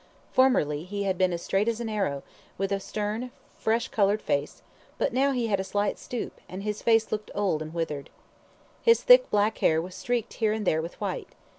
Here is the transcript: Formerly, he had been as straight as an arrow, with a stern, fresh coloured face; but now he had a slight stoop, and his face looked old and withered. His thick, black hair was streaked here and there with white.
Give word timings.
Formerly, 0.31 0.83
he 0.83 1.03
had 1.03 1.15
been 1.15 1.31
as 1.31 1.43
straight 1.43 1.67
as 1.67 1.79
an 1.79 1.87
arrow, 1.87 2.23
with 2.57 2.71
a 2.71 2.79
stern, 2.79 3.29
fresh 3.55 3.87
coloured 3.89 4.19
face; 4.19 4.63
but 4.97 5.13
now 5.13 5.31
he 5.31 5.45
had 5.45 5.59
a 5.59 5.63
slight 5.63 5.99
stoop, 5.99 6.41
and 6.49 6.63
his 6.63 6.81
face 6.81 7.11
looked 7.11 7.29
old 7.35 7.61
and 7.61 7.71
withered. 7.71 8.09
His 8.81 9.03
thick, 9.03 9.29
black 9.29 9.59
hair 9.59 9.79
was 9.79 9.93
streaked 9.93 10.33
here 10.33 10.53
and 10.53 10.65
there 10.65 10.81
with 10.81 10.99
white. 10.99 11.33